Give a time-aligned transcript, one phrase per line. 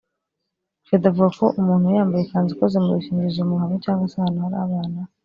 [0.85, 4.57] Freddy avuga ko umuntu yambaye ikanzu ikoze mu dukingirizo mu ruhame cyangwa se ahantu hari
[4.65, 4.99] abana